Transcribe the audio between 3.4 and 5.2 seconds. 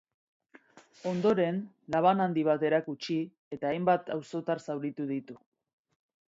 eta hainbat auzotar zauritu